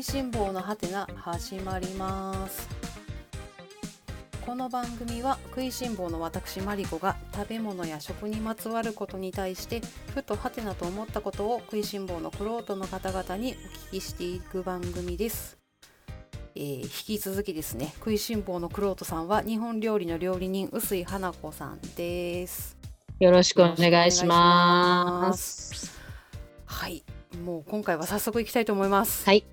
[0.00, 2.66] いしん坊のハテナ始まります。
[4.46, 9.82] この番組は食いしん坊の私マリコが食べ物や食にまつわることに対して
[10.14, 13.52] ふとハテナと思ったことを食いしん坊のクロートの方々に
[13.90, 15.58] お聞きしていく番組です。
[16.54, 22.78] えー、引き続きですね食いしん坊のクロートさんは日本料理の料理人臼井花子さんです。
[23.18, 25.94] よろしくお願いします。
[26.64, 27.04] はい
[27.44, 29.26] もう今回は早速いきたいと思います。
[29.26, 29.44] はい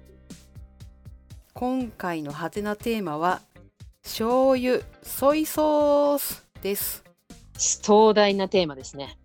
[1.60, 3.42] 今回のハテナテーマは
[4.04, 7.04] 醤油ソイソースです。
[7.58, 9.18] 壮大なテーマですね。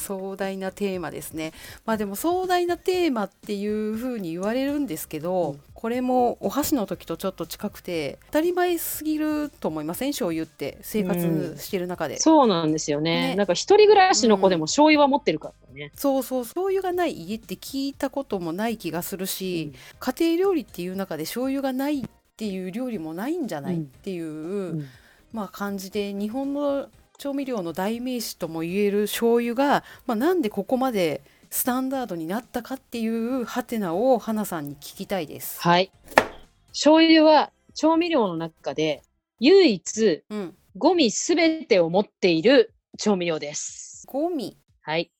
[0.00, 1.52] 壮大なテーマですね。
[1.86, 10.10] まあでも壮大なテーマっていう風に言われるんですけど、うん、これもお箸の時とちょっと近くて当たり前すぎると思いません？
[10.10, 16.42] 醤油って生活してる中で、うん、そうなんですよね、ね、なんか一人暮らしの子でも醤油は持ってるからね、うん、そうそう。
[16.42, 22.04] 醤油がない家って聞いたこともない気がするし、家庭料理っていう中で醤油がないっ
[22.36, 24.86] ていう料理もないんじゃないっていう、
[25.32, 26.88] まあ感じで日本の
[27.20, 35.60] 調味料の代名詞ともいえる醤油が、まあ、なんでここまでスタンダードになったかっていうハテナを花さんに聞きたいです。
[35.60, 35.92] はい。
[36.68, 39.02] 醤油は調味料の中で
[39.38, 44.06] 唯一、うん、ゴミすべてを持っている調味料です。
[44.06, 45.10] ゴミはい。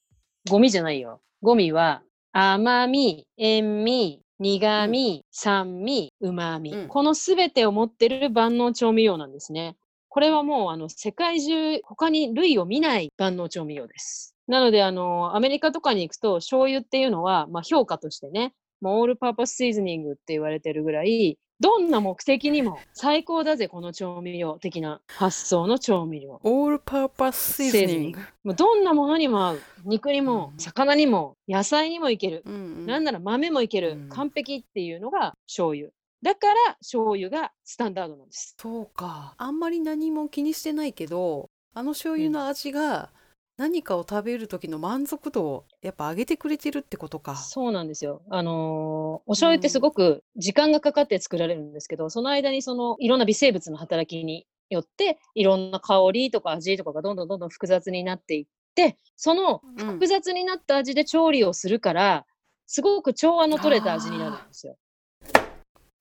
[0.48, 1.20] ゴミじゃないよ。
[1.42, 2.00] ゴミは
[2.32, 9.76] 甘み、塩味、苦味、うん、酸味、旨味、うん、このすべてを持っている万能調味料なんですね。
[10.10, 14.34] これはもうあの世界中他に類を見ない万能調味料です。
[14.48, 26.40] なのであのアメリカとかに行くと醤油っていうのは、まあ、評価としてね、もうオールパーパスシーズニングって言われてるぐらいどんな目的にも最高だぜこの調味料的な発想の調味料。
[26.42, 28.20] オールパーパスシーズニング。
[28.44, 29.60] もうどんなものにも合う。
[29.84, 32.42] 肉にも魚にも野菜にもいける。
[32.46, 35.90] うんうん、なんなら豆もいける、うん、完璧っていうのが醤油。
[36.22, 38.54] だから醤油がスタンダードなんです。
[38.58, 39.34] そうか。
[39.38, 43.10] あんまり何も気にしてないけど、あの醤油の味が
[43.56, 47.36] 何かを食べる時の満足度をやっぱ上げてくれてるってことか。
[47.36, 48.22] そうなんですよ。
[48.30, 62.26] あのー、お醤油ってすごく時間がかかって作られるんですけど、うん、その間にそのいろんな微生物の働きによっていろんな香りとか味とかがどんどんどんどん複雑になっていって、その複雑になった味で調理をするから、
[62.66, 64.76] すごく調和の取れた味になるんですよ。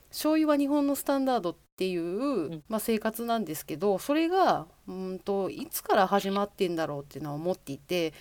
[0.10, 8.14] 醤油は日本のスタンダードっていう、うん、まあ、生活なんですけどそれがうんといつから始まってんだろうっていうのは思っていて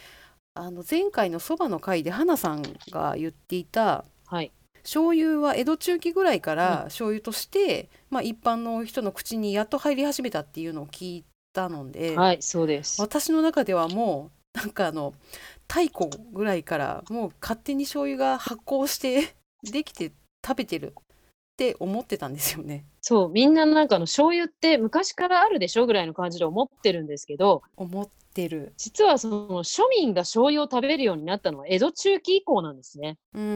[0.55, 13.01] あの前回のそばの回で花さんが言っていた、はい、醤油は江戸中期ぐらいから醤油として、うん、まあ、一般の人の口にやっと入り始めたっていうのを聞いたので、はい、そうです。
[13.01, 15.15] 私の中ではもうなんかあの
[15.69, 20.13] 太古ぐらいからもう勝手に醤油が発酵してできて
[20.45, 20.95] 食べてる
[21.59, 22.85] って思ってたんですよね。
[23.01, 28.75] そう、みんななんかの醤油って昔からあるでしょぐらいの感じで思ってるんですけど、思ってる。
[28.77, 33.19] 実はその庶民が醤油を食べるようになったのは江戸中期以降なんですね。
[33.35, 33.47] うんう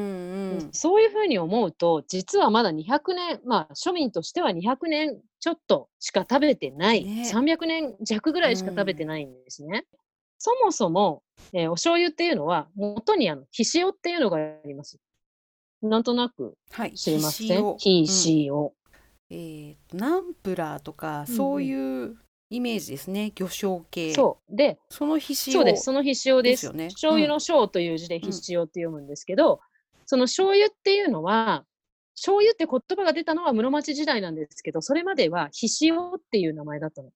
[0.64, 9.86] ん、そういうふうに思うと、実はまだ200年、まあ庶民としては200年ちょっとしか食べてない、ね、300年弱ぐらいしか食べてないんですね。
[9.92, 9.98] うん、
[10.38, 14.98] そもそも、えー、お醤油っていうのは元にあの、ひしおっていうのがあります。
[15.82, 16.56] なんとなく
[16.94, 18.72] 知りません、ひしお。
[19.30, 22.16] えーと、ナンプラーとかそういう
[22.50, 24.12] イメージですね、魚醤系。
[24.14, 26.66] そうでそのひしおそうですそのひしおです。
[26.66, 29.58] よね、醤油の醤という字でひしおって読むんですけど、うん、
[30.06, 31.64] その醤油っていうのは
[32.14, 37.10] 醤油って言葉が出たのは室町時代なんですけどそれまではひしおっていう名前だったの。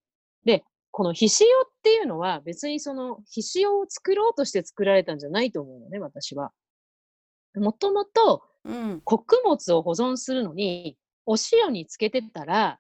[0.45, 6.53] でこのひしおっていうのは別にそのひしおを作ろうとして作られたんじゃないと思うのね私は。
[7.55, 12.79] もともとうん、穀物を保存するのに、お塩につけてたら、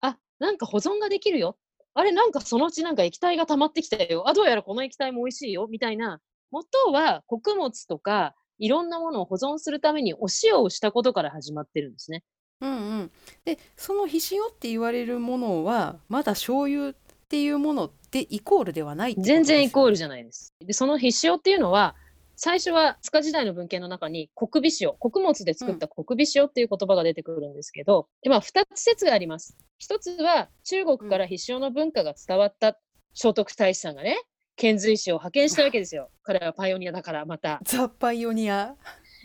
[0.00, 1.56] あ、なんか保存ができるよ。
[1.94, 4.28] あれ、なんかそのうちなんか液体が溜まってきたよ。
[4.28, 5.66] あ、どうやらこの液体も美味しいよ。
[5.70, 6.20] みたいな。
[6.50, 12.22] 元は穀物とかいろんなものを保存するためにお塩をしたことから始まってるんですね。
[12.60, 13.10] うんうん。
[13.44, 16.94] で、そのひしおって言われるものは、まだ醤油っ
[17.28, 20.54] ていうものでイコールではない全然イコールじゃないです。
[20.60, 21.96] で、そのひしおっていうのは、
[22.36, 29.56] 最初は塚時代の文献の中に国美塩、穀物で作った国美塩っていう言葉が出てくるんですけど、でまあ、2つ説があります。
[29.80, 32.78] 1つは中国から必勝の文化が伝わった
[33.14, 34.22] 聖徳太子さんがね、
[34.56, 36.10] 遣隋使を派遣したわけですよ。
[36.22, 37.60] 彼はパイオニアだからまた。
[37.64, 38.76] ザ・パイオニア。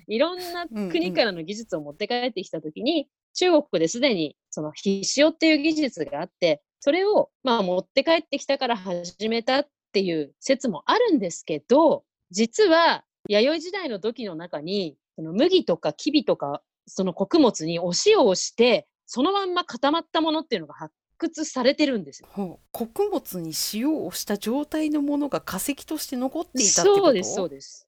[0.08, 3.00] いろんな国からの技術を持って帰ってきたときに、うん
[3.52, 22.60] うん、中国ですでにその必勝っていう技術があって、それをまあ持って帰ってきたから始めたっていう説もあるんですけど、実は弥生時代の土器の中にその麦とかきびとか、その穀物にお塩をして、そのまんま固まったものっていうのが発掘されてるんですよ。
[22.72, 27.04] 穀物に塩をした状態のものが化石として残っていたってこと？
[27.04, 27.88] そうです、そうです。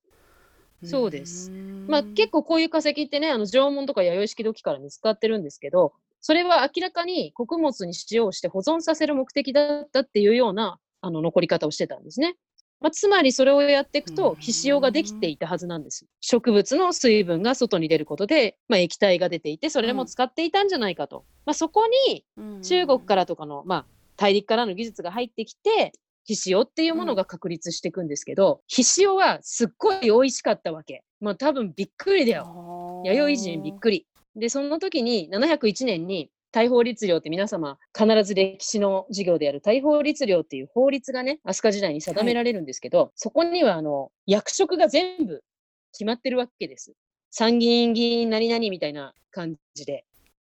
[0.83, 1.51] そうです。
[1.88, 12.35] まあ結構こういう化石ってね、あの縄文とか弥生式土器から見つかってるんですけど、それは明らかに穀物に塩をして保存させる目的だったっていうようなあの残り方をしてたんですね。
[12.81, 16.05] まあ、つまりそれをやっていくと、皮塩ができていたはずなんです。
[16.21, 21.25] 植物の水分が外に出ることで、まあ、液体が出ていて、それも使っていたんじゃないかと。
[21.45, 22.25] まあ、そこに
[22.61, 23.85] 中国からとかの、まあ、
[24.15, 25.91] 大陸からの技術が入ってきて、
[26.25, 31.03] 皮塩っていうものが確立していくんですけど、皮塩はすっごい美味しかったわけ。
[31.19, 33.01] まあ多分びっくりだよ。
[33.05, 34.05] 弥生人びっくり。
[34.35, 45.43] で、その時に701年に大法律令って皆様必ず歴史の授業である大法律令っていう法律がね、飛鳥時代に定められるんですけど、はい、そこにはあの役職が全部
[45.91, 46.93] 決まってるわけです。
[47.31, 50.05] 参議院議員何々みたいな感じで、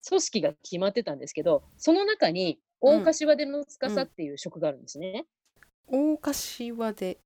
[0.06, 5.24] 組織が決まってたんですけど、その中に大柏での司っていう職があるんですね。
[5.88, 7.18] うんうん、大柏で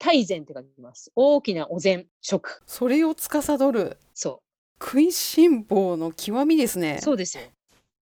[0.00, 1.12] 大膳って書きます。
[1.14, 2.62] 大きなお膳、職。
[2.66, 3.98] それを司る。
[4.14, 4.42] そ
[4.80, 4.82] う。
[4.82, 6.98] 食いしん坊の極みですね。
[7.02, 7.44] そうですよ。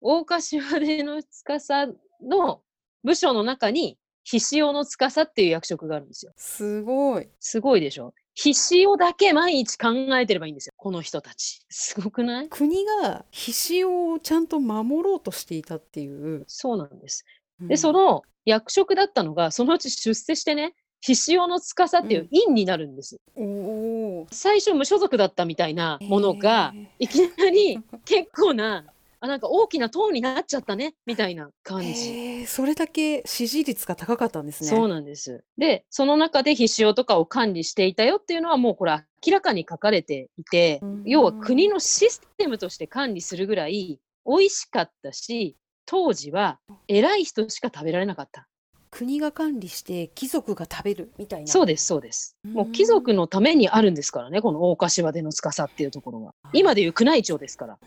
[0.01, 1.87] 大柏での司
[2.23, 2.63] の
[3.05, 6.33] 部署の中に、ひしおの司っていう役職があるんですよ。
[6.37, 7.29] すごい。
[7.41, 8.13] すごいでしょ？
[8.35, 10.75] ひしおだけ毎日考えてればいいんですよ。
[10.77, 11.61] この人たち。
[11.71, 12.49] すごくない？
[12.49, 16.45] 国がひしおをちゃんと守ろうとしていたっていう。
[16.47, 17.25] そうなんです。
[17.61, 23.19] で、その役職だったのが、そのうち出世してね、ひしおの司っていう院になるんです。
[23.37, 28.85] うん、最初無所属だったみたいなものが、いきなり 結構な
[29.21, 32.47] あなんか大きな塔になっちゃったねみたいな感じ。
[32.47, 34.71] それだけ支持率が高かったんですね。
[34.71, 35.45] そうなんです。
[35.57, 38.93] で、その中で必勝とかを管理していたよっていうのはもうこれ
[39.27, 45.57] 明らかに書かれていて、要は国のシステムとして管理するぐらい美味しかったし、
[45.87, 48.47] 当時は偉い人しか食べられなかった。
[48.91, 51.47] 国が管理して貴族が食べるみたいな。
[51.47, 52.37] そうです、そうです。
[52.45, 56.35] もう貴族のためにあるんですからね、この大柏での司っていうところは。
[56.53, 57.79] 今でいう宮内庁ですから。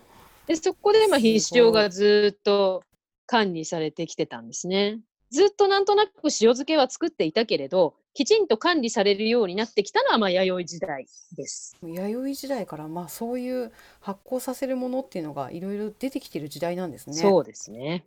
[0.47, 2.83] で、そこで、まあ、必勝がずっと
[3.25, 4.99] 管理されてきてたんですね。
[5.31, 11.07] ずっとなんとなく塩漬けは作っていたけれど、きちんと管理されるようになってきたのは、まあ、弥生時代
[11.37, 11.77] です。
[11.81, 13.71] 弥生時代から、まあ、そういう
[14.01, 17.15] 発酵させるものっていうのがいろいろ出てきてる時代なんですね。
[17.15, 18.03] そうですね。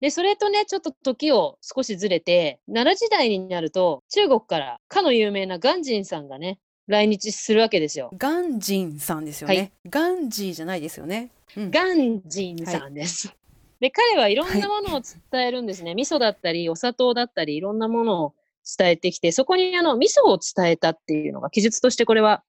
[0.00, 8.10] で、それとね、ちょっと時を少しずれて、奈良時代になると、中国からかの有名な鑑真さんがね、来日するわけですよ。
[8.16, 9.56] ガンジンさんですよね。
[9.56, 11.30] はい、ガンジーじゃないですよね。
[11.54, 13.28] うん、ガンジンさんです。
[13.28, 13.36] はい、
[13.80, 15.90] で、彼はいろんなものを伝えるんですね。
[15.90, 18.34] はい、味噌だったり、お砂糖だったり、いろんなものを
[18.78, 22.42] 伝えてきて、そこにあの味噌を伝えたっていうのが記述としてこれは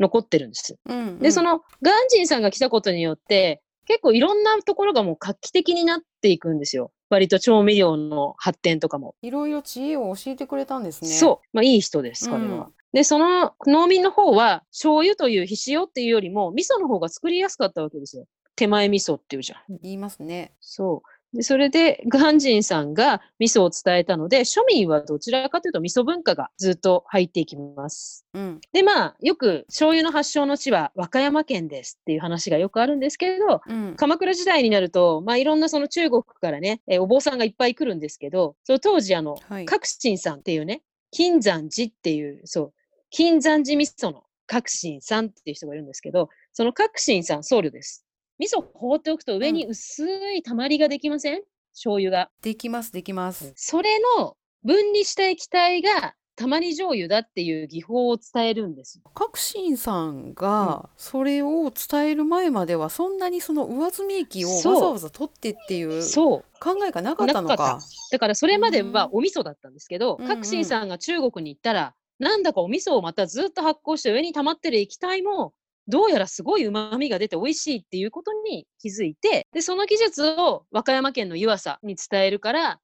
[0.00, 0.76] 残ってるんです。
[0.86, 6.90] うんうん、で、そのガンジンさんが来たことによって、結構いろんなところがもう画期的になっていくんですよ。
[7.10, 9.14] 割と調味料の発展とかも。
[9.22, 11.10] いろいろ知恵を教えてくれたんですね。
[11.10, 11.46] そう。
[11.52, 12.70] まあいい人です、彼は。
[12.94, 18.24] で、その農民の方は、醤油というひ塩っていうよりも、味噌の方が作りやすかったわけですよ。
[18.54, 19.78] 手前味噌っていうじゃん。
[19.82, 20.52] 言いますね。
[20.60, 21.02] そ
[21.32, 21.36] う。
[21.36, 28.24] で、それで、ガンジンさんが味噌を伝えたので、庶民はどちらかというと味噌文化がずっと入っていきます。
[28.32, 42.72] うん、で、まあ、よく醤油の発祥の地は和歌山県ですっていう話がよくあるんですけれど、うん、鎌倉時代になると、まあ、いろんなその中国からね、えお坊さんがいっぱい来るんですけど、その当時、あの、はい、角進さんっていうね、金山寺っていう、そう、
[43.14, 48.04] 金山寺味噌の角進さんっていう人がいるんですけど、その角進さん、僧侶です。
[48.40, 50.04] 味噌を放っておくと上に薄
[50.34, 51.42] いたまりができません、うん、
[51.74, 52.28] 醤油が。
[52.42, 53.52] できます、できます。
[53.54, 59.00] それの分離した液体がたまり醤油だっていう技法を伝えるんです。
[59.14, 66.42] 角進さんがそれを伝える前まではそんなにその上積み液をわざわざ取ってっていう考
[66.84, 67.78] えがなかったのか。
[68.10, 75.52] だからそれまではお味噌だったんですけど、角進さんが中国に行ったらなんだかお味噌をまたずっと発酵して上に溜まってる液体も
[75.88, 82.80] どうやらすごい旨味が出て美味しいっていうことに気づいて、で、その技術を和歌山県の湯浅に伝えるから、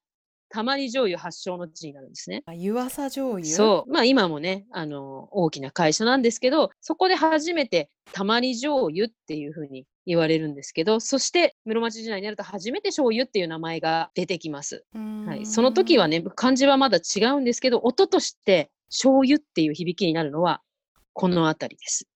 [0.53, 2.43] たまり醤油発祥の地になるんですね。
[2.53, 3.45] 湯浅醤油？
[3.45, 3.91] そう。
[3.91, 14.83] まあ今もね、あの、大きな会社なんですけど、そこで初めてたまり醤油っていうふうに言われるんですけど、そして室町時代になると初めて醤油っていう名前が出てきます。
[14.93, 15.45] はい。
[15.45, 20.61] その時はね、漢字はまだ違うんですけど、音として醤油っていう響きになるのは、
[21.13, 22.07] この辺りです。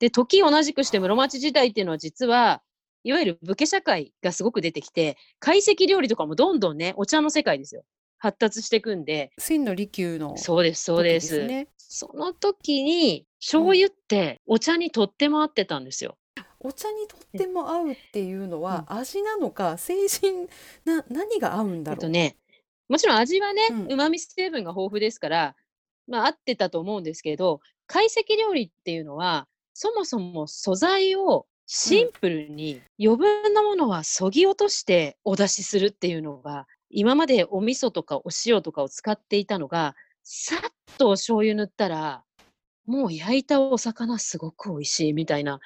[0.00, 2.62] で、時同じくして室町時代っていうのは実は、
[3.04, 7.84] いわゆる武家社会がすごく出てきて、懐石料理とかもどんどんね、お茶の世界ですよ。
[8.18, 11.48] 発達していくんで千利休のそうですそうです。
[11.76, 16.18] その時に醤油ってお茶にとっても合ってたんですよ。
[16.60, 20.48] お茶にとっても合うっていうのは味なのか精神
[20.84, 21.96] な何が合うんだろう。
[21.96, 22.36] えっとね、
[22.88, 25.56] もちろん味はね、うまみ成分が豊富ですから、
[26.06, 42.24] まあ、合ってたと思うんですけど、懐石料理っていうのは、そもそも素材をシンプルに、余分なものはそぎ落としてお出しするっていうのが、今までお味噌とかお塩とかを使っていたのが、さっとお醤油塗ったら、
[42.86, 45.60] もう焼いたお魚すごく美味しいみたいな、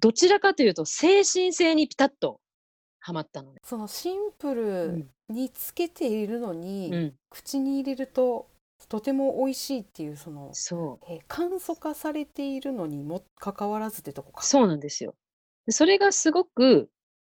[0.00, 2.40] どちらかというと精神性にピタッと
[3.06, 3.60] はまったのね。
[3.62, 8.48] そのシンプうルんにつけているのに、うん、口に入れると
[8.88, 11.06] とても美味しいっていうその、そう。
[11.12, 14.42] えー簡素化されているのにもかかわらずってとこか。
[14.42, 15.14] そうなんですよ。
[15.66, 16.88] でそれがすごく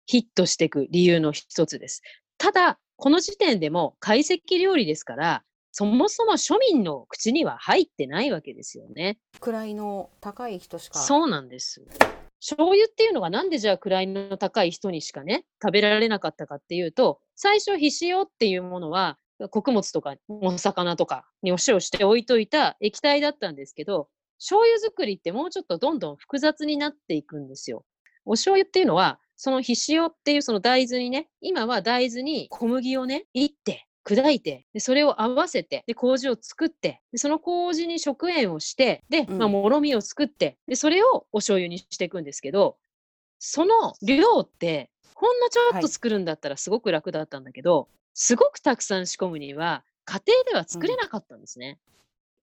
[0.07, 2.01] ヒットしていく理由の一つです。
[2.37, 9.17] ただ、この時点でも懐石料理ですから、そもそも庶民の口には入ってないわけですよね。
[9.39, 10.99] 位の高い人しか。
[10.99, 11.81] そうなんです。
[12.41, 19.19] 醤油っていうのがなんでじゃあ位の高い人にしかね、食べられなかったかっていうと、最初、ひしおっていうものは、
[19.51, 27.85] 穀物とかお魚とかにお塩して置いといた液体だったんですけど、醤油作りってもうちょっとどんどん複雑になっていくんですよ。
[28.25, 39.37] お醤油っていうのは、そのひしおっていうその大豆にね、今は大豆に小麦をね、いって、砕いて、でそれを合わせて、で、麹を作って、でその麹に食塩をして、で、うん。
[39.37, 42.77] まあ、もろみを作って、で、それをお醤油にしていくんですけど、
[43.39, 51.79] その量って、ほんのちょっと作るんだったらすごく楽だったんだけど、すごくたくさん仕込むには、家庭では作れなかったんですね。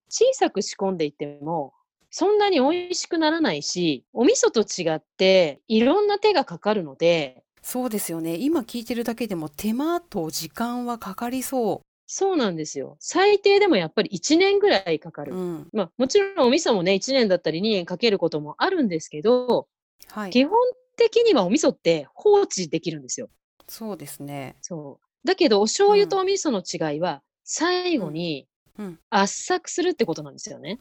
[0.08, 1.74] 小さく仕込んでいても、
[2.10, 8.36] そんなに美味しくならないし、お味噌と違って、いろんな手がかかるので、そうですよね。
[8.36, 12.96] 今聞いてるだけでも手間と時間はかかりそそうなんですよ。
[12.98, 15.26] 最低でもやっぱり1年ぐらいかかう。
[15.26, 15.34] る。
[15.34, 15.68] うん。
[15.74, 19.68] まあ、もちろんお味噌もね、1年だったり2年かけることもあるんですけど、
[20.06, 20.30] はい。
[20.30, 20.58] 基本
[20.96, 23.28] 的にはお味噌って放置できるんですよ。
[23.66, 24.56] そうですね。
[24.62, 25.26] そう。
[25.26, 28.48] だけど、お醤油とお味噌の違いは、最後に
[28.78, 28.98] うん。
[29.10, 30.78] 圧搾するってことなんですよね。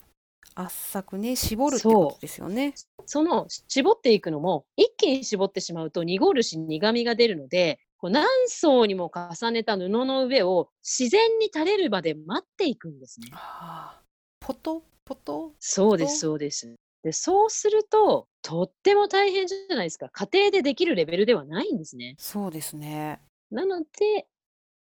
[0.56, 2.74] 圧搾ね、絞るってことですよね。
[3.06, 13.30] その絞っていくのも、一気に絞ってしまうと濁るし苦みが出るので、こう何層にも重ねた布の上を自然に垂れるまで待っていくんですね。
[13.32, 14.02] はあ。
[14.40, 15.54] ポトポト？
[15.60, 16.76] そうです、とそうです。
[17.04, 20.10] で、そうすると、とっても大変じゃないですか。
[20.10, 22.16] 家庭でできるレベルではないんですね。
[22.18, 23.20] そうですね。
[23.52, 24.28] なので、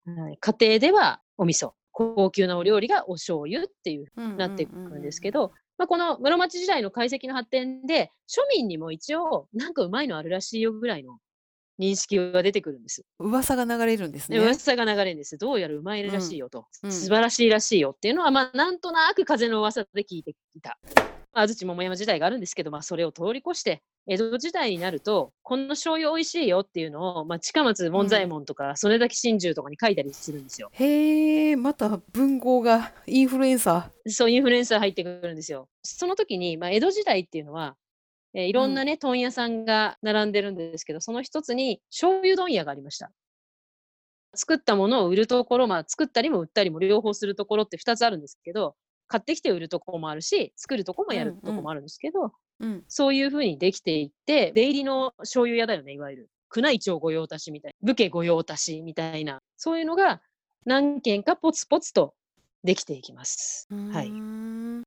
[0.05, 5.37] はい、家庭ではお味噌、高級なお料理がお醤油っていううんなっていくんですけど。
[5.37, 11.17] ど、まあ、この室町時代の解析の発展で、庶民にも一応、なんかうまいのあるらしいよぐらいの
[11.79, 13.03] 認識が出てくるんです。
[13.19, 14.43] 噂が流れるんですで、ね。
[14.43, 15.37] 噂が流れるんです。
[15.37, 20.77] どうやらうまいらしいよと、うん素晴らしいらしいよっていうのは、まあ、なんとなく風の噂で聞いてきた。
[21.37, 30.69] まあ安土桃山時代があるんですけど、まあ、それを通り越して、江戸時代になると、この醤油美味しいよっていうのを、まあ、近松門左衛門とか、曽根崎真珠とかに書いたりするんですよ。
[30.71, 35.69] へえ、また文豪がインフルエンサそう、インフルエンサー入ってくるんですよ。
[35.83, 37.75] その時に、まあ、江戸時代っていうのは、
[38.33, 43.11] えーいろんなね、問屋さんが並んでるんですけど、その一つに醤油問屋がありました。
[44.35, 48.75] 作ったものを売るところ、まあ、作ったりも売ったりも両方するところって2つあるんですけど、
[49.07, 52.31] 買ってきて売るところもあるし、作るところもやるところもあるんですけど、ー。
[52.59, 52.83] うん。
[52.87, 56.29] そういうふうにできていって、出入りの醤油屋だよね、いわゆる。
[56.55, 60.21] 宮内庁御用達みたいな、武家御用達みたいな、そういうのが
[60.65, 62.13] 何軒かポツポツと
[62.63, 63.67] できていきます。
[63.69, 64.11] はい。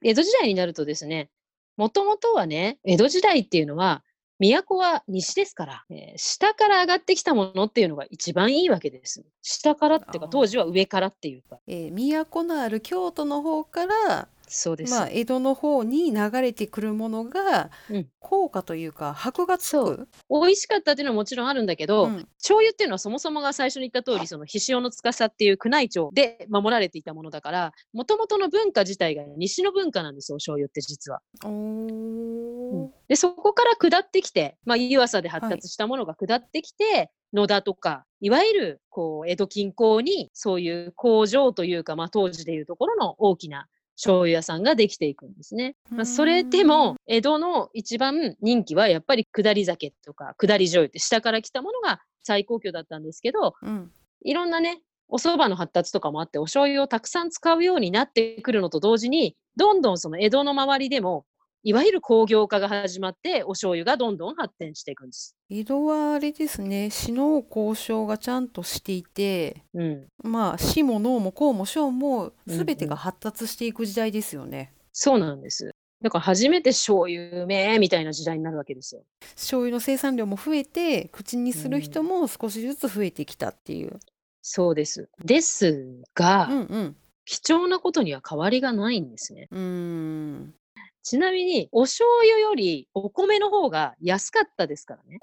[0.02, 1.30] 江戸時代になるとですね、
[1.76, 4.04] もともとはね、江戸時代っていうのは、
[4.40, 9.24] 都は西ですから、えー下から上がってきたものっていうのが一番いいわけです。
[9.42, 14.92] 下からっていうか、当時は上からっていうか、えー都のある京都の方から、そうです。
[14.92, 20.08] まあ、江戸の方に流れてくるものが、うん効果というか箔がつそく。
[20.28, 31.20] 美味しかったっていうのはもちろんあるんだけど、うん醤油っていうのはそもそもが最初に言った通り、そのひしおの司っていう宮内庁で守られていたものだから、もともとの文化自体が西の文化なんですよ、お醤油って実は。
[31.44, 43.66] おーで、そこから下ってきて、まあ、湯浅で発達したものが下ってきて、野田とか、いわゆる、こう、江戸近郊に、そういう工場というか、まあ、当時でいうところの大きな
[44.00, 45.76] 醤油屋さんができていくんですね。
[45.90, 53.92] まあ、それでも、江戸の一番人気は、やっぱり下り酒とか、下り醤油って下から来たものが最高級だったんですけど、うん
[54.22, 61.24] いろんなね、お蕎麦の発達とかもあって、お醤油をたくさん使うようになってくるのと同時に、どんどんその江戸の周りでも、
[61.62, 65.36] いわゆる工業化が始まってお醤油がどんどん発展していくんです。
[65.50, 74.58] 江戸はあれですね死の交渉がちゃんとしていて、うん、まあ死も農も公も小も全てが発達していく時代ですよね。
[74.58, 75.70] うんうん、そうなんです。
[76.02, 79.02] だから初めて醤油めみたいな時代になるわけですよ。
[79.34, 83.88] 醤油の生産量も増えて口にする人も少しずつ増えてきたっていう。
[83.92, 84.00] うん、
[84.40, 85.10] そうです。
[85.22, 89.48] ですが、うんうん、貴重なことには変わりがないんですね。
[89.50, 90.54] うん
[91.02, 95.18] ちなみに、お醤油よりお米の方が安かったですからね。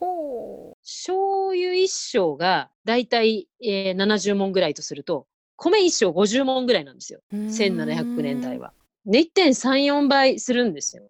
[0.82, 7.20] 醤油一升がだいたい、えー、70文ぐらいとすると、米一升50文ぐらいなんですよ。
[7.34, 8.74] 1700年代は。
[9.06, 11.04] で、1.3、4倍するんですよ。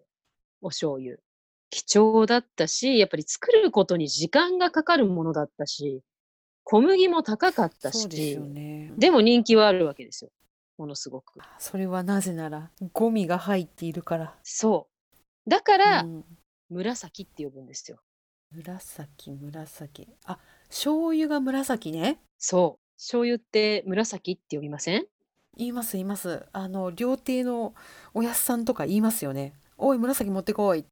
[0.60, 1.16] お醤油。
[1.70, 6.02] 貴重だったし、やっぱり作ることに時間がかかるものだったし、
[6.64, 10.30] 小麦も高かったし、でね、でも人気はあるわけですよ。
[10.78, 11.40] ものすごく。
[11.58, 14.34] それはなぜならゴミが入っているから。
[14.42, 14.88] そ
[15.46, 15.50] う。
[15.50, 16.24] だから、うん、
[16.70, 17.98] 紫って呼ぶんですよ。
[18.50, 20.08] 紫紫。
[20.24, 22.20] あ、醤油が紫ね。
[22.38, 22.84] そう。
[22.96, 25.06] 醤油って紫って呼びません？
[25.56, 26.46] 言います言います。
[26.52, 27.74] あの料亭の
[28.14, 29.54] おやすさんとか言いますよね。
[29.76, 30.84] おい紫持ってこい。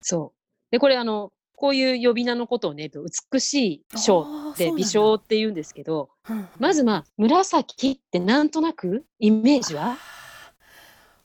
[0.00, 0.38] そう。
[0.70, 2.90] でこれあのこういう呼び名のことをね、
[3.32, 6.10] 美しい章って美少って言うんですけど、
[6.58, 9.96] まずまあ、紫ってなんとなくイメージは？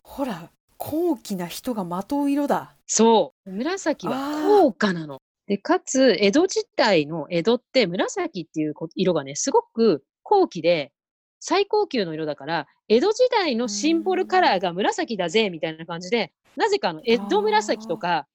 [0.01, 2.75] ほら、高貴な人がまとう色だ。
[2.86, 3.51] そう。
[3.51, 5.19] 紫は高価なの。
[5.48, 10.91] で、かつ、江戸時代の江戸って紫っていう色がね、すごく高貴で、
[11.39, 18.27] 最高級の色だから、江戸時代のシンボルカラーが紫だぜ、みたいな感じで、なぜかあの、江戸紫とか、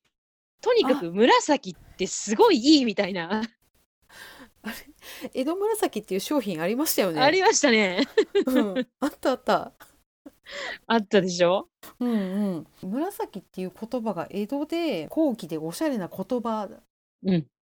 [0.60, 3.42] とにかく紫ってすごいいいみたいな。
[4.62, 4.74] あれ？
[5.34, 7.20] 江戸紫っていう商品ありましたよね？
[7.20, 8.06] ありましたね。
[8.46, 9.72] うん、あったあった。
[10.86, 11.68] あったでしょ？
[12.00, 12.90] うんうん。
[12.90, 16.68] 紫っていう言葉が江戸で高貴でおしゃれな言葉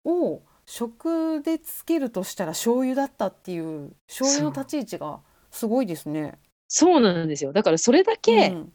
[0.04, 5.20] を食でつけるとしたら醤油だったっていう醤油の立ち位置が
[5.50, 6.38] すごいですね。
[6.68, 7.52] そうなんですよ。
[7.52, 8.72] だからそれだけ、うん、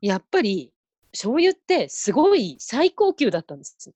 [0.00, 0.70] やっぱり
[1.12, 3.90] 醤油ってすごい最高級だったんです。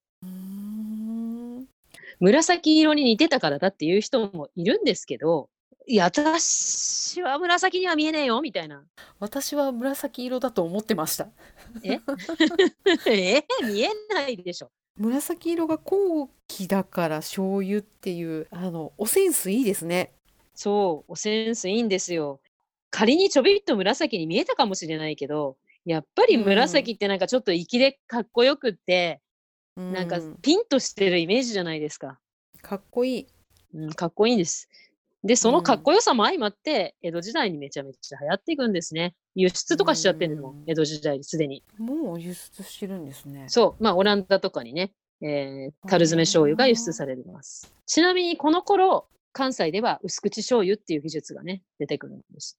[2.21, 5.49] 紫色に似てたからだっていう人もいるんですけど、
[5.89, 8.83] いや、私は紫には見えねえよ、みたいな。
[9.21, 11.29] 私は紫色だと思ってました。
[11.85, 12.01] え？
[13.07, 13.45] え？
[13.65, 14.71] 見えないでしょ。
[14.97, 20.13] 紫色が高貴だから醤油っていう、あの、おセンスいいですね。
[20.55, 22.41] そう、おセンスいいんですよ。
[22.91, 29.26] 仮にちょびっと紫に見えたかもしれないけど、やっぱり紫ってなんかちょっと粋でかっこよくって、うん、
[29.77, 32.19] なんかピンとしてるイメージじゃないですか。
[32.63, 33.27] かっこいい。
[33.75, 34.69] うん、かっこいいんです。
[35.23, 39.15] で、そのかっこよさも相まって、江戸時代にめちゃめちゃ流行っていくんですね。
[39.35, 41.63] 輸出とかしちゃってるの、江戸時代すでに。
[41.79, 43.47] もう輸出してるんですね。
[43.49, 43.83] そう。
[43.83, 47.73] まあ、オランダとかにね、えー、樽詰め醤油が輸出されます。
[47.87, 52.59] ちなみにこの頃、関西では薄口醤油っていう技術がね、出てくるんです。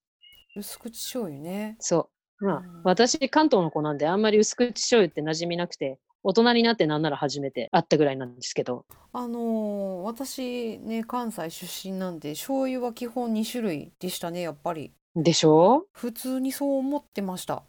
[0.54, 1.76] 薄口醤油ね。
[1.80, 2.44] そう。
[2.44, 8.84] まあ、私、関東の子なんで、あんまり薄口醤油って馴染みなくて、大人になってなんなら初めて会ったぐらいなんですけど。
[9.12, 14.92] あのー、私ね、関西出身なんで、醤油は基本2種類でしたね、やっぱり。
[15.16, 15.86] でしょ？
[15.92, 17.64] 普通にそう思ってました。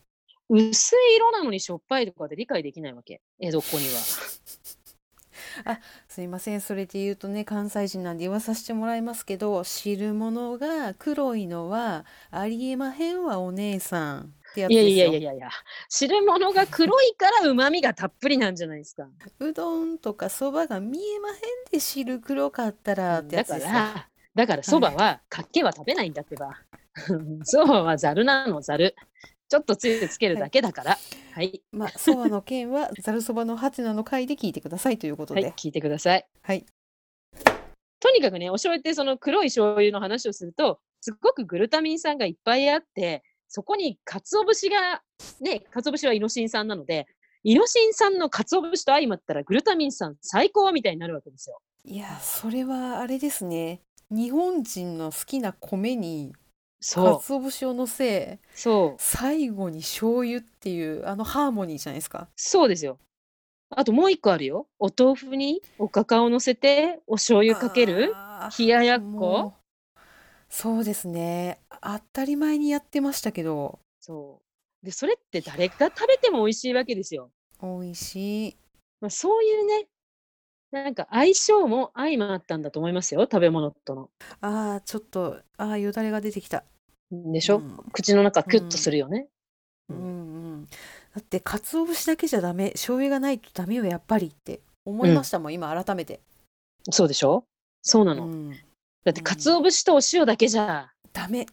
[0.49, 4.01] 薄い色なのにしょっぱいとかで理解できないわけ、江戸っ子には。
[5.65, 15.49] あすいませんそれで言うとね関西人なんで言わさせてもらいますけど汁物が黒いのはありえまへんわお姉さんってやついやいやいやいやいや
[15.89, 19.07] 汁物が黒いからうまみがたっぷりなんじゃないですか
[19.39, 21.35] うどんとかそばが見えまへん
[21.71, 26.57] で汁黒かったらってやつですだからだからそばはかっけは食べないんだってば
[27.43, 28.95] そばはざるなのざる
[29.49, 30.97] ちょっとつゆつけるだけだから。
[31.33, 31.63] はい。
[31.71, 35.41] まあ、そばの件は、ざるそばのハテナの回で聞いてくださいということで。
[35.41, 36.27] はい、聞いてください。
[36.43, 36.65] はい。
[37.99, 45.01] とにかくね、お醤油ってその黒い醤油の話をすると、すごくグルタミン酸がいっぱいあって、そこに鰹節が、
[45.41, 47.07] ね、鰹節はイノシン酸なので、
[47.43, 51.59] イノシン酸の鰹節と相まったらグルタミン酸最高みたいになるわけですよ。
[51.83, 53.81] いや、それはあれですね。
[54.11, 56.33] 日本人の好きな米に
[56.79, 57.05] そう。
[57.19, 59.01] 鰹節をのせそう。
[59.01, 62.29] 最後に醤油っていうあのハーモニーじゃないですか。
[62.35, 62.99] そうですよ。
[63.71, 64.67] あともう一個あるよ。
[64.79, 68.13] お豆腐におかかをのせてお醤油かける
[68.57, 69.53] 冷ややっこ
[70.49, 71.59] そうですね。
[71.81, 73.79] 当たり前にやってましたけど。
[73.99, 74.41] そ
[74.83, 74.85] う。
[74.85, 77.29] でそれって誰が食べても美味しいわけですよ。
[77.61, 78.57] 美味しい、
[79.01, 79.87] まあ、そういうね
[80.71, 84.09] なんか相性も相まったんだと思いますよ、食べ物との。
[84.41, 86.63] ああ、ちょっと、ああ、よだれが出てきた。
[87.11, 89.27] でしょ、うん、口の中キュッとするよね。
[89.89, 90.07] うん、うん、う
[90.57, 90.65] ん。
[90.65, 90.71] だ
[91.19, 92.69] って鰹節だけじゃダメ。
[92.71, 96.21] 醤油がないとダメよやっぱりって思いましたもん、今改めて、
[96.91, 97.43] そうでしょ？
[97.81, 98.27] そうなの。
[98.27, 98.55] うん、
[99.05, 100.91] だって、鰹節とお塩だけじゃ。
[101.13, 101.45] ダメ。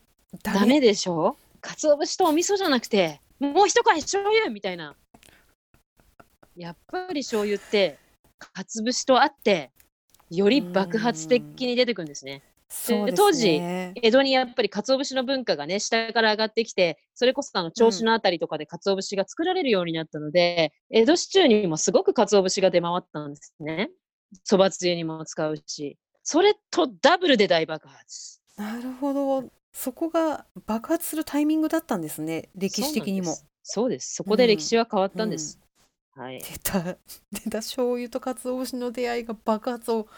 [0.43, 1.37] ダダメでしょ？
[1.61, 4.95] 鰹節とお味噌じゃなくて、もう一回醤油みたいな。
[6.57, 7.99] やっぱり醤油って、
[8.53, 9.71] 鰹節とあって、
[10.31, 12.43] より爆発的に出てくるんですね。
[12.69, 13.93] そうです当時ね。
[14.03, 23.91] 江戸にやっぱり鰹節の文化がね、下から上がってきて、それこそあの銚子のあたりとかで鰹節が作られるようになったので、江戸市中にもすごく鰹節が出回ったんですね。
[24.43, 25.97] そばつゆにも使うし、
[26.29, 28.41] それとダブルで大爆発。
[28.57, 33.63] なるほどそこが爆発するタイミングだったんですね歴史的にもそうなんです。
[33.63, 34.15] そうです。
[34.17, 35.61] そこで歴史は変わったんです。
[36.17, 36.41] はい。
[36.41, 36.83] 出た
[37.31, 40.09] 出た醤油と鰹節の出会いが爆発を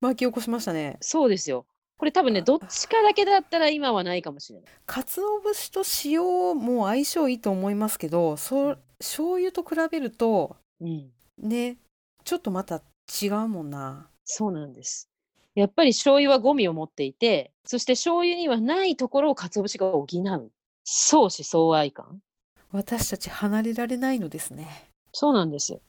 [0.00, 1.64] 巻き起こしましたねそうですよ。
[1.96, 4.72] これ多分ね、どっちかだけだったら今はないかもしれない。
[4.86, 11.12] 鰹節と塩も相性いいと思いますけどそう醤油と比べるとうん。
[11.38, 11.78] ね
[12.24, 12.82] ちょっとまた
[13.22, 15.11] 違うもんなそうなんです。
[15.54, 20.50] やっぱり醤油はゴミを持っていて、そして醤油にはないところを鰹節が補う。
[20.84, 22.20] 相思相愛感。
[22.72, 24.66] 私たち離れられないのですね、
[25.12, 25.80] そうなんです。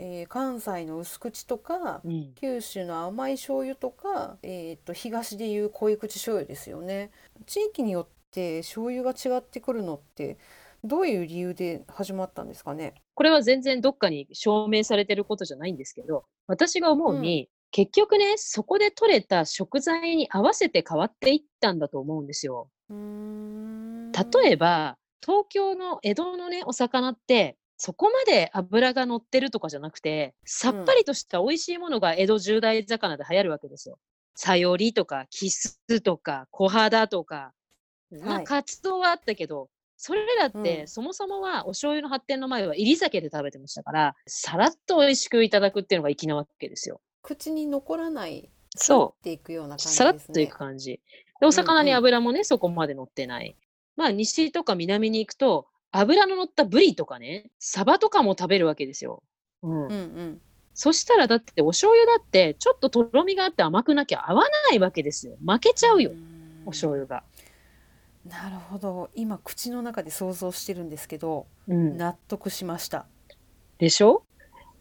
[0.00, 2.32] えー関西の薄口とかうん。
[2.36, 7.10] 九州の甘い醤油とか、えー、と東でいう濃い口醤油ですよね
[7.46, 10.38] 地域によって醤油が違ってくるのって
[10.84, 12.94] どういう理由で始まったんですかね？
[13.14, 22.70] これは全然どっかに証明されてることじゃないんですけど、私が思うに、結局ね、そこで取れた食材に合わせて変わっていったんだと思うんですよ。
[22.90, 33.98] 例えば、東京の江戸のね、お魚って、そこまで脂が乗ってるとかじゃなくて、さっぱりとした美味しいものが江戸十大魚で流行るわけですよ。
[34.34, 37.52] さよりとか、キスとか、小肌とか、
[38.10, 47.00] まあ、はいカツオはあったけど、それらって、うんそもそもはお醤油の発展の前は入り酒で食べてましたから、さらっと美味しくいただくっていうのが粋なわけですよ。
[47.28, 49.20] 口に残らないそう。
[49.20, 51.00] っていくような感じですねさらっといく感じ。
[51.40, 53.56] で、お魚に油もね、そこまで乗ってない。
[53.96, 59.22] まあ、西とか南に行くと、油の乗ったブリとかね、サバとかも食べるわけですよ。
[59.62, 59.86] うん。
[59.86, 60.40] うんうん
[60.80, 65.36] そしたら、だって、お醤油だって、ちょっととろみがあって甘くなきゃ合わないわけですよ。
[65.44, 66.12] 負けちゃうよ、
[66.66, 67.24] お醤油が。
[68.24, 71.96] なるほど今口の中で想像してるんですけどうん。
[71.96, 73.06] 納得しました、
[73.78, 74.22] でしょ？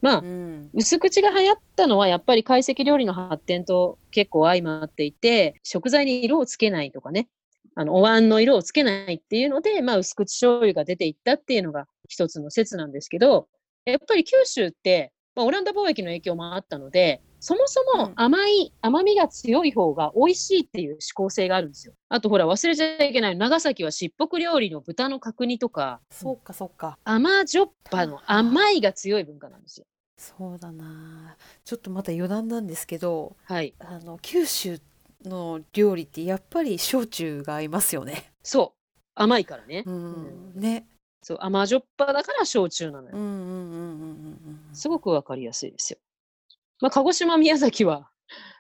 [0.02, 7.30] まあう、ん、薄口が流行ったのはやっぱり懐石料理の発展と結構相まっていて、食材に色をつけないとかね、
[7.76, 13.48] あのお椀の色をつけないっていうので、まあ、薄口醤油が出ていったっていうのが一つの説なんですけど、
[13.86, 21.94] やっぱり九州って、まあ、オランダ貿易の影響もあったので、そもそもうん甘い、甘みが強い方が美味しいっていう思考性があるんですよ。
[22.10, 29.86] あとほら忘れちゃいけない長崎はしっぽく料理の豚の角煮とか、そうかそうか甘じょっぱの甘いが強い文化なんですよ。
[30.18, 33.76] そうだなちょっとまた余談なんですけどはい。
[33.78, 34.80] あの九州
[35.24, 38.32] の料理ってやっぱり焼酎が合いますよね。
[38.44, 38.78] そう。
[39.14, 39.84] 甘いからね。
[39.86, 40.88] うん、ね。
[41.22, 41.38] そう。
[41.42, 43.16] 甘じょっぱだから焼酎なのよ。
[43.16, 44.76] うんうんうんうんうんうん。
[44.76, 46.00] すごくわかりやすいですよ。
[46.80, 48.10] まあ、鹿児島、宮崎は、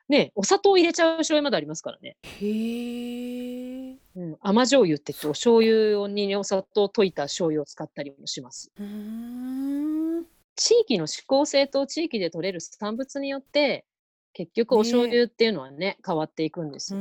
[0.10, 2.18] ね、お砂糖入れちゃう醤油までありますからね。
[2.24, 3.98] へえ。
[4.16, 8.72] うん、甘醤油って言って、お醤油に、ね、お砂糖を溶いた醤油を使ったりもします。
[8.80, 10.26] うーん。
[10.56, 13.86] 地域の指向性と地域で取れる産物によって、
[14.34, 17.00] 結局お醤油っていうのはね、変わっていくんですよ。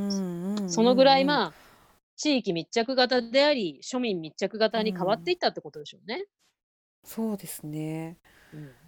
[0.69, 1.25] そのぐらい、あ。
[1.25, 1.53] まあ、
[2.15, 6.25] 地域密着型であり、庶民密着型に変わっていったってことでしょうね。
[7.03, 8.17] そうですね。
[8.53, 8.86] うん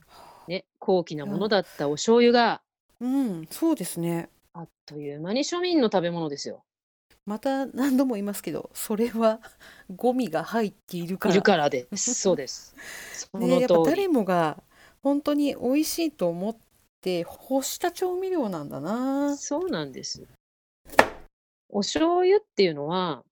[0.50, 2.62] ね、高貴なものだったお醤油が
[3.02, 4.30] うん、そうですね。
[4.54, 6.64] あっという間に庶民の食べ物ですよ。
[7.26, 9.40] また何度も言いますけど、それは
[9.96, 11.36] ゴミが入っているから。
[11.36, 12.14] いるからです。
[12.14, 12.76] そうです。
[13.32, 13.86] そのね、やっぱ通り。
[13.86, 14.62] 誰もが
[15.02, 16.58] 本当に美味しいと思っ
[17.00, 19.38] て干した調味料なんだな。
[19.38, 20.28] そうなんです。
[21.70, 23.24] お醤油っていうのは、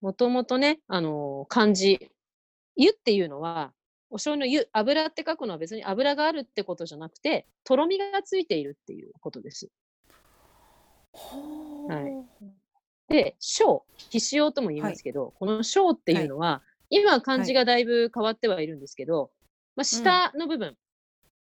[0.00, 2.10] もともとね、あのー漢字、
[2.76, 3.72] 湯っていうのは、
[4.12, 9.70] お醤油の湯、油って書くのは別に油があるってことじゃなくて、とろみがついているっていうことです。
[11.12, 12.22] ほはいー
[13.08, 19.30] で、小、ひしおとも言いますけど、この小っていうのは、今漢字がだいぶ変わってはいるんですけど、
[19.76, 20.76] まあ、下の部分、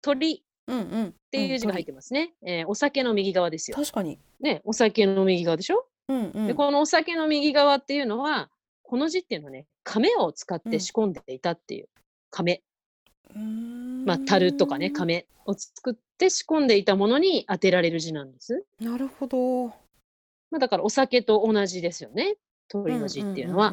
[0.00, 1.04] 鳥うんうん。
[1.06, 2.34] っっていう字が入ってますね。
[2.44, 3.76] えーお酒の右側ですよ。
[3.76, 4.18] 確かに。
[4.40, 6.46] ね、お酒の右側でしょ、うんうん。
[6.46, 8.50] で、このお酒の右側っていうのは、
[8.82, 11.88] この字っていうのはね、亀を使っうんて仕込んでいたっていう。
[12.36, 12.62] 亀。
[14.04, 18.64] まあ、樽とかね、亀を作って仕込んでいたものに当てられる字なんです。
[18.78, 19.68] なるほど。
[19.68, 22.36] まあ、だからお酒と同じですよね。
[22.68, 23.72] 鳥の字っていうのは。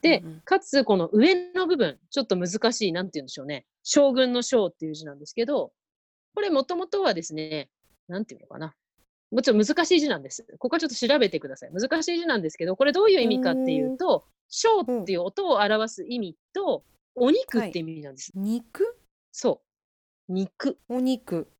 [0.00, 3.66] で、かつこの上の部分、ちょっと難しい、なんて言うんでしょうね。
[3.82, 5.72] 将軍の将っていう字なんですけど、
[6.34, 7.68] これもともとはですね、
[8.06, 8.74] なんていうのかな。
[9.30, 10.46] もちろん難しい字なんです。
[10.58, 11.70] ここはちょっと調べてください。
[11.72, 16.84] 難しい字なんですけど、これどういう意味かっていうと、小っていう音を表す意味と、
[17.20, 18.32] お肉って意味なんです。
[18.34, 18.98] はい、肉？
[19.32, 19.62] そ
[20.28, 20.32] う。
[20.32, 20.78] 肉。
[20.88, 21.50] お肉。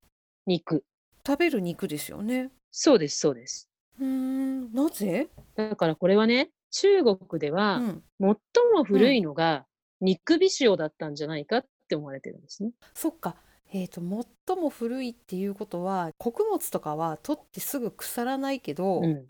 [0.47, 0.85] 肉。
[1.27, 2.51] 食べる肉ですよね。
[2.71, 3.69] そうです、そうです。
[4.01, 5.29] うん、なぜ？
[5.57, 7.81] だからこれはね、中国では、
[8.21, 8.37] 最
[8.73, 9.67] も古いのが
[10.01, 12.73] 肉火塩だったんじゃないかって思われてるんですね。
[12.95, 13.37] そっか。
[13.71, 14.01] えーと、
[14.47, 19.27] 最も古いっていうことは穀物とかは取ってすぐ腐らないけど、うん、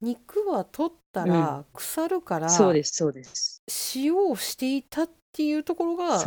[0.00, 3.62] 肉は取ったら腐るから、うん、そうですそうです
[3.94, 6.24] 塩をしていたっていうところが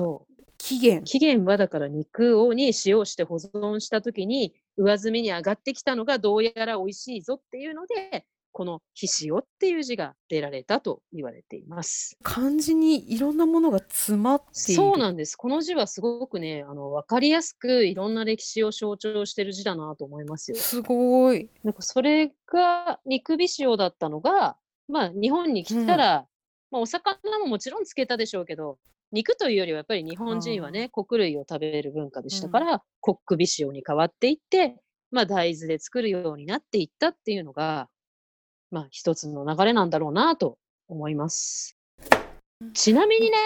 [0.58, 12.18] 起源起源はだから肉をに塩をして保存した時に上積みに上がってきたのがどうやら美味しいぞっていうのでこの「ひしお」っていう字が出られたと言われています。
[12.24, 15.36] 漢字にいろんなものが詰まっているそうなんです。
[15.36, 20.58] この字はすごくね、あの分かりやすくいろんな歴史を象徴してる字だなと思いますよ。
[20.58, 21.50] すごい。
[21.66, 24.56] なんかそれが肉びしおだったのが、
[24.88, 26.26] まあ日本に来たら、うん、
[26.76, 28.78] まあお魚ももちろんつけたでしょうけど、
[29.14, 34.76] 肉というよりはやっぱり日本人はね、穀類を食べる文化でしたから、うん、コックビシオに変わっていって、
[35.10, 37.88] まあ大豆で作るようになっていったっていうのが、
[38.72, 40.58] まあ、一つの流れなんだろうなと
[40.90, 41.78] 思います。
[42.74, 43.38] ちなみにね、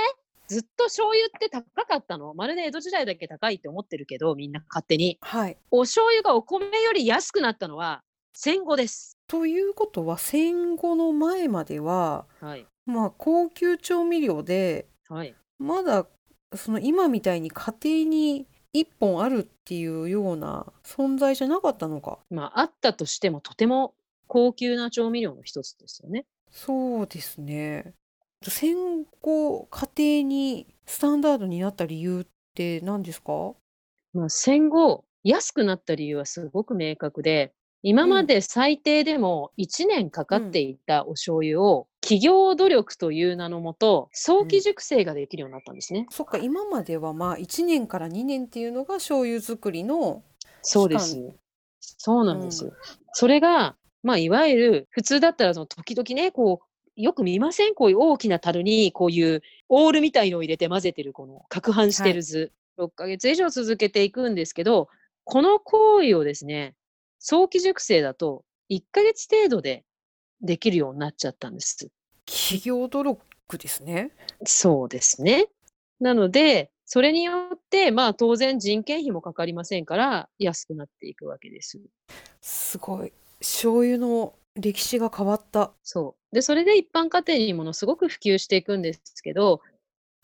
[0.48, 2.34] ずっと醤油って高かったの？
[2.34, 5.20] まるで江戸時代だけ高いって思ってるけど、みんな勝手に。
[5.22, 5.58] はい。
[5.70, 8.02] お醤油がお米より安くなったのは
[8.34, 9.18] 戦後です。
[9.28, 16.08] ということは、戦後の前までは、はい、まあ、高級調味料で、はい、まだ、
[16.56, 22.20] その今みたいに家庭に一本あるっていうような存在じゃなかったのか。
[22.30, 23.94] まあ、あったとしてもとても
[24.28, 26.26] 高級な調味料の一つですよね。
[26.52, 27.94] そうですね。
[28.42, 32.26] 戦後家庭にスタンダードになった理由っ
[32.56, 33.54] て何ですか？
[34.14, 46.08] まあ、戦後安くなった理由はすごく明確で今まで最低でも1年かかっていたお醤油を、企業努力という名のもと早期熟成ができるようになったんですね。
[46.10, 50.24] そっか今まではまあ1年から2年っていうのが醤油作りの
[50.62, 51.18] そうです。
[51.80, 52.66] そうなんです。
[52.66, 52.72] うん、
[53.14, 57.76] それがまあ、いわゆる普通だったらその時々ね、こう、よく見ません？
[57.76, 64.88] こういう大きな樽にこういうオールみたいのを入れて混ぜてるこの攪拌してる図、はい、6ヶ月以上続けていくんですけど、
[65.26, 66.76] この行為をですね、
[67.20, 69.84] 早期熟成だと1ヶ月程度で
[70.42, 71.90] できるようになっちゃったんです。
[72.26, 74.12] 企業努力ですね。
[74.46, 75.48] そうですね。
[76.00, 81.80] なので、それによって、まあ当然人件費もかかりませんから安くなっていくわけです。
[82.42, 83.14] すごい。
[83.40, 85.72] 醤油の歴史が変わった。
[85.84, 86.36] そう。
[86.36, 89.62] で、それで一般家庭にものすごく普及していくんですけど、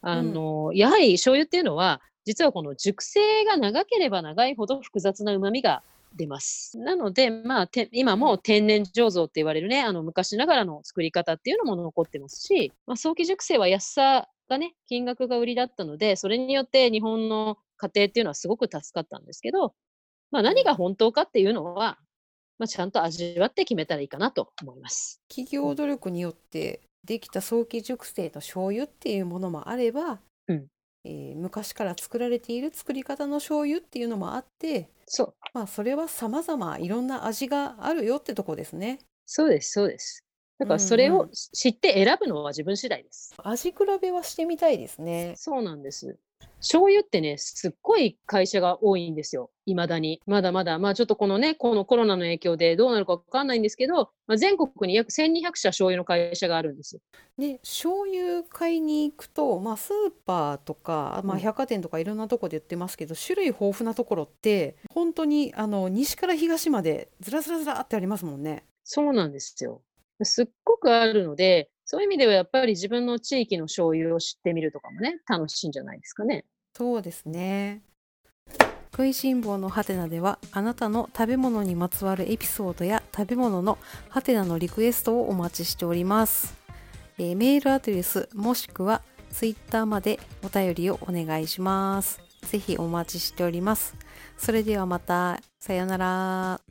[0.01, 5.83] あの、やはり醤油っていうのは、実はこの熟成が長ければ長いほど複雑な旨味が
[6.15, 6.77] 出ます。
[6.77, 19.73] なので、まあ、て今も天然醸造って言われるね、あの昔ながらの作り方っていうのも残ってますし、まあ、早期熟成は安さがね、金額が売りだったので、それによって日本の家庭っていうのはすごく助かったんですけど、
[20.31, 21.97] まあ、何が本当かっていうのは、
[22.57, 25.21] まあ、ちゃんと味わって決めたらいいかなと思います。
[25.27, 30.67] 企業努力によってできた早期熟成の醤油っていうものもあれば、うん
[31.05, 38.99] えー、昔から作られている作り方の醤油っていうのもあってそうまあそれは様々いろんな味があるよってとこですね。
[39.25, 40.25] そうですそうです。
[40.57, 43.33] だからそれを知って選ぶのは自分次第です。
[43.37, 45.33] 味比べはしてみたいですね。
[45.35, 46.17] そうなんです。
[46.59, 49.51] 醤油ってね、すっごい会社が多いんですよ。
[49.65, 50.21] 未だに。
[50.25, 50.79] まだまだ。
[50.79, 57.01] まあちょっとこのね、このコロナの影響でどうなるかわかんないんですけど、まあ、全国に約1200社醤油の会社があるんですよ。
[57.37, 68.65] で、醤油買いに行くと、まあスーパーとか、まあ百貨店とかいろんなとこで売ってますけど、種類豊富なところって、本当にあの西から東までずらずらずらってありますもんね。
[68.83, 69.81] そうなんですよ。
[70.23, 76.45] すっごくあるので、そういう意味ではやっぱり自分の地域の醤油を知ってみるとかもね、楽しいんじゃないですかね。
[76.75, 77.81] そうですね。
[78.91, 86.55] 食いしん坊のハテナではあなたの食べ物にまつわるエピソードや食べ物のハテナのリクエストをお待ちしております。
[87.17, 89.01] えー、メールアドレスもしくは
[89.31, 92.21] ツイッターまでお便りをお願いします。
[92.43, 93.95] ぜひお待ちしております。
[94.37, 95.41] それではまた。
[95.59, 96.61] さようなら。